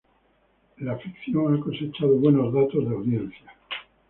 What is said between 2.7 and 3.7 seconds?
de audiencia.